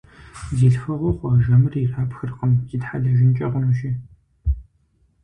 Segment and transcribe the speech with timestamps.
[0.57, 3.91] Зи лъхуэгъуэ хъуа жэмыр ирапхыркъым, зитхьэлэжынкӀэ хъунущи.